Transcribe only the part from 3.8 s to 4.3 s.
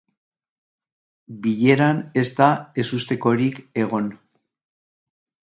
egon.